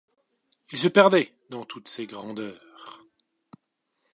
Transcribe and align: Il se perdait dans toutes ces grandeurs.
Il 0.71 0.79
se 0.79 0.87
perdait 0.87 1.31
dans 1.51 1.63
toutes 1.63 1.87
ces 1.87 2.07
grandeurs. 2.07 3.03